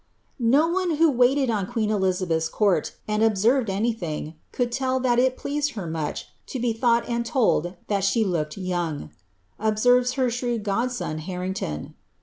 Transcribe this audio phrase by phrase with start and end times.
[0.49, 4.99] "No one who wailed in queen Elizabeth's court, and observed anv ihing, bul could tell
[4.99, 9.11] that it pleased her much lo be thought and inid that she looked young,"
[9.59, 11.93] observes her shrewd godson HarriuElon.